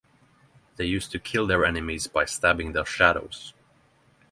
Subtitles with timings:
[0.77, 3.53] They used to kill their enemies by stabbing their shadows.